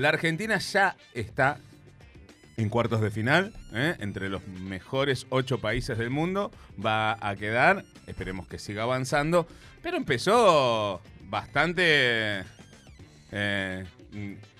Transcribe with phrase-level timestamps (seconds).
[0.00, 1.58] La Argentina ya está
[2.56, 3.96] en cuartos de final, ¿eh?
[3.98, 6.50] entre los mejores ocho países del mundo.
[6.82, 9.46] Va a quedar, esperemos que siga avanzando,
[9.82, 12.44] pero empezó bastante
[13.30, 13.84] eh,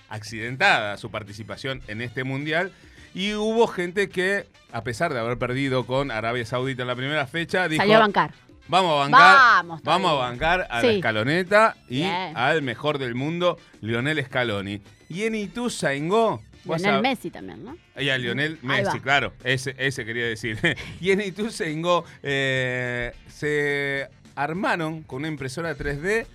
[0.09, 2.71] accidentada su participación en este mundial.
[3.15, 7.25] Y hubo gente que, a pesar de haber perdido con Arabia Saudita en la primera
[7.25, 7.81] fecha, dijo...
[7.81, 8.31] Salió a bancar.
[8.71, 12.37] Vamos a bancar, Vamos, vamos, a bancar a la escaloneta y Bien.
[12.37, 14.81] al mejor del mundo, Lionel Scaloni.
[15.09, 17.75] Y en Ituzaingó, Lionel Messi también, ¿no?
[17.97, 20.57] y a Lionel Messi, claro, ese, ese quería decir.
[21.01, 26.25] y en Ituzaingó eh, se armaron con una impresora 3D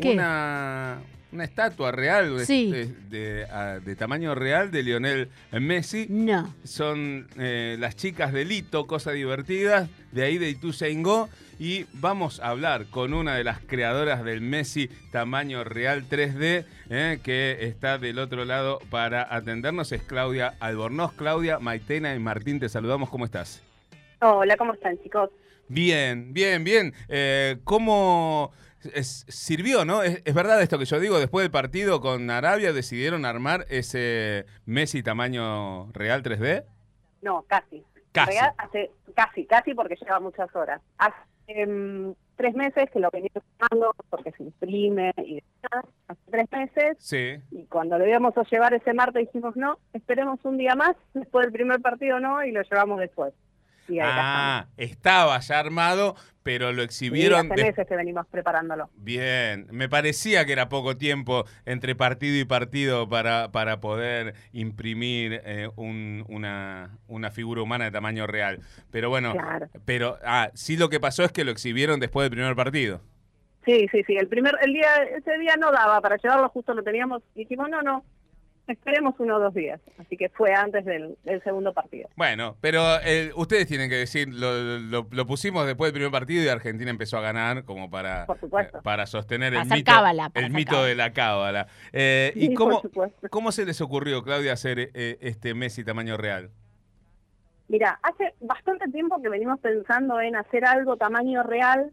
[0.00, 0.12] ¿Qué?
[0.12, 0.98] una,
[1.32, 2.70] una estatua real de, Sí.
[2.70, 6.06] de- de- a- de tamaño real de Lionel Messi.
[6.10, 6.54] No.
[6.64, 11.28] Son eh, las chicas de Lito, cosa divertida, de ahí de Ituzaingó.
[11.58, 17.20] Y vamos a hablar con una de las creadoras del Messi tamaño real 3D, eh,
[17.22, 19.92] que está del otro lado para atendernos.
[19.92, 21.12] Es Claudia Albornoz.
[21.12, 23.10] Claudia, Maitena y Martín, te saludamos.
[23.10, 23.62] ¿Cómo estás?
[24.20, 25.30] Hola, ¿cómo están, chicos?
[25.68, 26.92] Bien, bien, bien.
[27.08, 28.50] Eh, ¿Cómo
[28.94, 30.02] es- sirvió, no?
[30.02, 34.46] Es, es verdad esto que yo digo, después del partido con Arabia decidieron armar ese
[34.66, 36.64] Messi tamaño real 3D.
[37.22, 37.82] No, casi.
[38.12, 38.32] Casi.
[38.32, 40.80] Real- hace, casi, casi porque lleva muchas horas.
[40.98, 41.14] Hace
[41.46, 45.86] em, tres meses que lo venía usando porque se imprime y demás.
[46.08, 46.96] Hace tres meses.
[46.98, 47.36] Sí.
[47.50, 51.44] Y cuando lo íbamos a llevar ese martes dijimos, no, esperemos un día más, después
[51.46, 53.32] del primer partido no, y lo llevamos después.
[53.88, 56.82] Y ahí Ah, estaba ya armado, pero lo.
[56.82, 57.50] Y exhibieron.
[57.52, 58.90] hace de- meses que venimos preparándolo.
[58.96, 65.40] Bien, me parecía que era poco tiempo entre partido y partido para, para poder imprimir
[65.44, 68.60] eh, un- una, una figura humana de tamaño real.
[68.90, 69.68] Pero bueno, Claro.
[69.84, 73.00] pero ah, sí lo que pasó es que lo exhibieron después del primer partido.
[73.64, 74.16] Sí, sí, sí.
[74.16, 77.22] El primer, el día, ese día no daba para llevarlo, justo lo teníamos.
[77.36, 78.04] Y dijimos, no, no,
[78.68, 79.80] esperemos uno o dos días.
[79.98, 82.08] Así que fue antes del, del segundo partido.
[82.16, 86.44] Bueno, pero eh, ustedes tienen que decir, lo, lo- lo pusimos después del primer partido
[86.44, 88.78] y Argentina empezó a ganar como para, Por supuesto.
[88.78, 90.88] eh, para sostener el mito, cábala, para el mito cábala.
[90.88, 91.66] de la cábala.
[91.92, 92.82] Eh, ¿Y cómo,
[93.30, 96.50] cómo se les ocurrió, Claudia, hacer eh, este Messi tamaño real?
[97.68, 101.90] Mira, hace bastante tiempo que venimos pensando en hacer algo tamaño real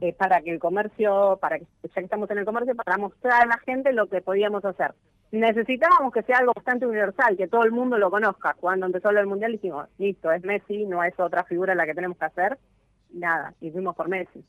[0.00, 3.42] eh, para que el comercio, para que ya que estamos en el comercio, para mostrar
[3.42, 4.94] a la gente lo que podíamos hacer.
[5.32, 8.54] Necesitábamos que sea algo bastante universal, que todo el mundo lo conozca.
[8.54, 12.18] Cuando empezó del mundial dijimos, listo, es Messi, no es otra figura la que tenemos
[12.18, 12.58] que hacer.
[13.12, 14.44] Nada, y fuimos por Messi.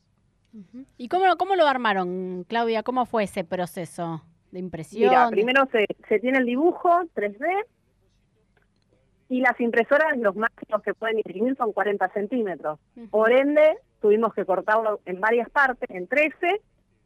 [0.97, 2.84] ¿Y cómo, lo- cómo lo armaron, Claudia?
[2.84, 5.09] ¿Cómo fue ese proceso de impresión?
[5.09, 7.46] Mira, primero se, se tiene el dibujo 3D
[9.30, 12.80] y las impresoras, los máximos que pueden imprimir son 40 centímetros.
[13.09, 16.62] Por ende, tuvimos que cortarlo en varias partes, en 13,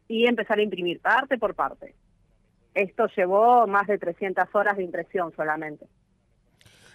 [0.07, 1.93] y empezar a imprimir parte por parte.
[2.75, 5.85] Esto llevó más de 300 horas de impresión solamente.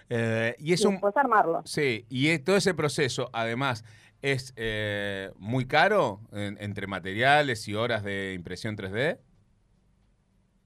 [0.08, 1.00] Eh, y es y un...
[1.14, 1.62] armarlo.
[1.64, 3.84] Sí, y todo ese proceso, además,
[4.22, 9.18] es eh, muy caro en- entre materiales y horas de impresión 3D.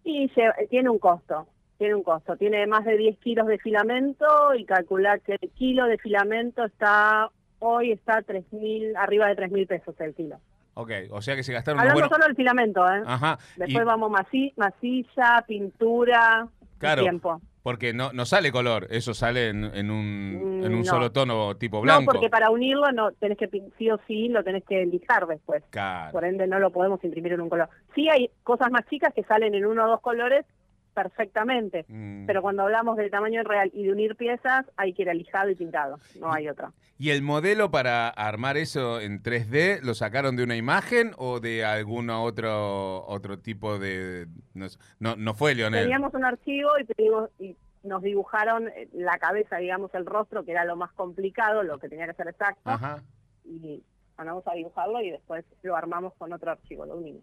[0.03, 1.47] Y lle- tiene un costo,
[1.79, 2.37] tiene un costo.
[2.37, 7.31] Tiene más de 10 kilos de filamento y calcular que el kilo de filamento está,
[7.61, 10.41] hoy está 3.000, arriba de 3.000 pesos el kilo.
[10.75, 12.11] Ok, o sea que se gastaron Hablando buenos...
[12.17, 13.03] solo del filamento, ¿eh?
[13.07, 16.49] Ajá, Después y- vamos masi- masilla, pintura,
[16.79, 17.03] Claro.
[17.03, 17.41] tiempo.
[17.63, 20.85] porque no, no sale color, eso sale en, en un, en un Mm, no.
[20.85, 22.03] solo tono tipo blanco.
[22.03, 23.49] No, porque para unirlo no tenés que
[23.79, 25.63] sí o sí lo tenés que lijar después.
[25.71, 26.13] Claro.
[26.13, 27.71] Por ende no lo podemos imprimir en un color.
[27.95, 30.45] Sí hay cosas más chicas que salen en uno o dos colores
[30.95, 32.27] perfectamente, Mm.
[32.27, 35.51] pero cuando hablamos del tamaño real y de unir piezas hay que ir a lijado
[35.51, 36.73] y pintado, no hay otra.
[36.99, 41.65] ¿Y el modelo para armar eso en 3D lo sacaron de una imagen o de
[41.65, 44.67] algún otro otro tipo de no,
[45.01, 45.83] no, no fue Leonel?
[45.83, 50.45] Teníamos un archivo y, te digo, y nos dibujaron eh, la cabeza, digamos, el rostro,
[50.45, 53.03] que era lo más complicado, lo que tenía que ser exacto, Ajá.
[53.45, 53.83] y
[54.17, 57.23] mandamos a dibujarlo y después lo armamos con otro archivo, lo unimos.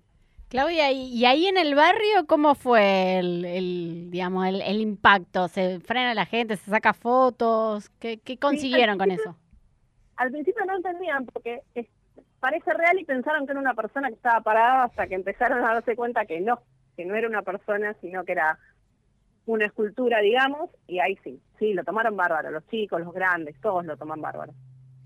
[0.51, 5.47] Claudia, ¿y, ahí en el barrio cómo fue el, el, digamos, el, el impacto?
[5.47, 7.89] ¿Se frena la gente, se saca fotos?
[8.01, 9.37] ¿Qué, qué consiguieron con eso?
[10.17, 11.87] Al principio no entendían porque es-
[12.41, 15.73] parece real y pensaron que era una persona que estaba parada hasta que empezaron a
[15.75, 16.59] darse cuenta que no,
[16.97, 18.59] que no era una persona, sino que era
[19.45, 23.85] una escultura, digamos, y ahí sí, sí, lo tomaron bárbaro, los chicos, los grandes, todos
[23.85, 24.51] lo toman bárbaro.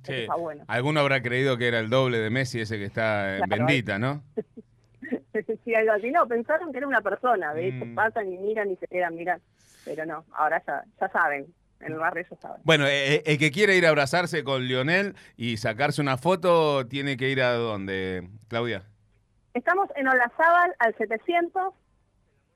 [0.01, 0.21] Eso Sí.
[0.21, 0.63] está bueno.
[0.67, 3.99] Alguno habrá creído que era el doble de Messi ese que está en Claro, Bendita,
[3.99, 4.23] ¿no?
[5.65, 6.11] sí, algo así.
[6.11, 7.95] No, pensaron que era una persona, de hecho, Mm.
[7.95, 9.43] pasan y miran y se quedan mirando.
[9.85, 11.45] Pero no, ahora ya, ya saben,
[11.81, 12.61] en el barrio ya saben.
[12.63, 16.87] Bueno, eh, eh, el que quiere ir a abrazarse con Lionel y sacarse una foto
[16.87, 18.83] tiene que ir a dónde, Claudia.
[19.53, 21.73] Estamos en Olazábal al 700,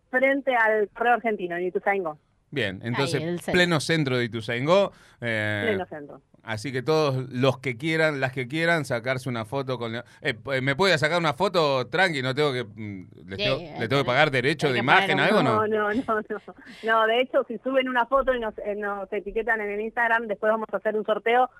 [0.09, 2.17] frente al correo argentino, en Ituzaingó,
[2.51, 3.53] Bien, entonces, centro.
[3.53, 4.91] pleno centro de Ituzaingó.
[5.21, 6.21] eh, pleno centro.
[6.49, 9.91] Así que todos los que quieran, las que quieran, sacarse una foto con...
[9.91, 12.23] Leo- Eh, p- ¿Me puede sacar una foto tranqui?
[12.23, 12.63] ¿No tengo que...
[12.63, 15.43] mm, ¿Le Sí, tengo, hay le tengo que que- pagar derecho de imagen, poner algo
[15.43, 15.67] no?
[15.67, 16.55] No, no, no, no.
[16.83, 20.25] No, de hecho, si suben una foto y nos, eh, nos etiquetan en el Instagram,
[20.27, 21.51] después vamos a hacer un sorteo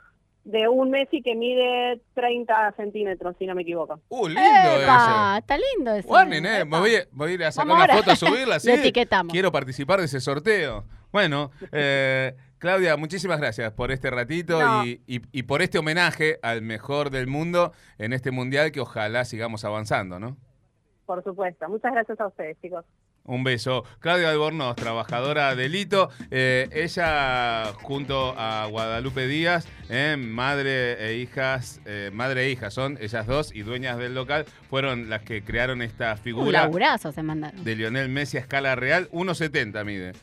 [0.46, 4.00] de un Messi que mide 30 centímetros, si no me equivoco.
[4.10, 5.34] ¡Uh, lindo ¡Epa!
[5.36, 5.40] ese!
[5.42, 6.08] Está lindo ese.
[6.08, 8.04] Warning, eh, me voy, a- voy a ir a sacar Vamos una ahora.
[8.04, 8.72] foto a subirla, Lo ¿sí?
[8.72, 9.32] etiquetamos.
[9.32, 10.86] Quiero participar de ese sorteo.
[11.12, 14.86] Bueno, eh, Claudia, muchísimas gracias por este ratito No.
[14.86, 19.26] y, y- y por este homenaje al mejor del mundo en este mundial que ojalá
[19.26, 20.38] sigamos avanzando, ¿no?
[21.06, 21.68] Por supuesto.
[21.70, 22.86] Muchas gracias a ustedes, chicos.
[23.26, 23.84] Un beso.
[24.00, 26.10] Claudia Albornoz, trabajadora de Lito.
[26.32, 32.98] Eh, ella, junto a Guadalupe Díaz, eh, madre e hijas, eh, madre e hija son
[33.02, 37.22] ellas dos y dueñas del local, fueron las que crearon esta Un figura laburazo se
[37.22, 37.64] mandaron.
[37.64, 39.08] de Lionel Messi a escala real.
[39.12, 40.14] 1,70 mide.